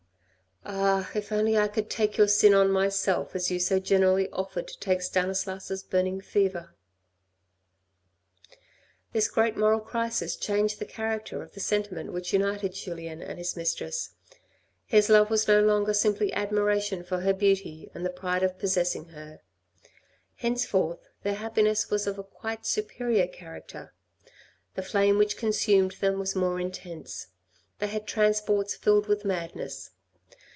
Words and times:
"Ah, 0.63 1.09
if 1.15 1.31
only 1.31 1.57
I 1.57 1.67
could 1.67 1.89
take 1.89 2.17
your 2.17 2.27
sin 2.27 2.53
on 2.53 2.69
myself 2.71 3.35
as 3.35 3.49
you 3.49 3.59
so 3.59 3.79
generously 3.79 4.29
offered 4.29 4.67
to 4.67 4.79
take 4.79 5.01
Stanislas' 5.01 5.81
burning 5.81 6.21
fever!" 6.21 6.75
This 9.11 9.27
great 9.27 9.57
moral 9.57 9.79
crisis 9.79 10.35
changed 10.35 10.77
the 10.77 10.85
character 10.85 11.41
of 11.41 11.53
the 11.55 11.59
senti 11.59 11.95
ment 11.95 12.13
which 12.13 12.31
united 12.31 12.73
Julien 12.73 13.23
and 13.23 13.39
his 13.39 13.57
mistress. 13.57 14.11
His 14.85 15.09
love 15.09 15.31
was 15.31 15.47
no 15.47 15.61
longer 15.63 15.95
simply 15.95 16.31
admiration 16.31 17.03
for 17.03 17.21
her 17.21 17.33
beauty, 17.33 17.89
and 17.95 18.05
the 18.05 18.11
pride 18.11 18.43
of 18.43 18.59
possessing 18.59 19.05
her. 19.09 19.39
Henceforth 20.35 20.99
their 21.23 21.33
happiness 21.35 21.89
was 21.89 22.05
of 22.05 22.19
a 22.19 22.23
quite 22.23 22.67
superior 22.67 23.25
character. 23.27 23.95
The 24.75 24.83
flame 24.83 25.17
which 25.17 25.37
consumed 25.37 25.93
them 26.01 26.19
was 26.19 26.35
more 26.35 26.59
intense. 26.59 27.27
They 27.79 27.87
had 27.87 28.05
transports 28.05 28.75
filled 28.75 29.07
with 29.07 29.25
madness. 29.25 29.89